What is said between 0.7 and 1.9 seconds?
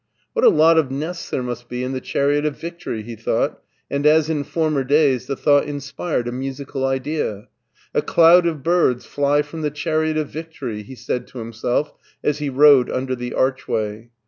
of nests there must be